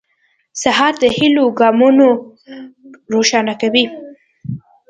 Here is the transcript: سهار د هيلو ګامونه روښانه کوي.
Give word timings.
سهار 0.61 0.93
د 1.03 1.03
هيلو 1.17 1.45
ګامونه 1.59 2.07
روښانه 3.13 3.53
کوي. 3.61 3.85